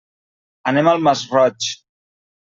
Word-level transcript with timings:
Anem 0.71 0.89
al 0.91 1.03
Masroig. 1.07 1.67